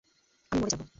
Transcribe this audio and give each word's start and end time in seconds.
আমি 0.51 0.59
মরে 0.61 0.71
যাব। 0.73 0.81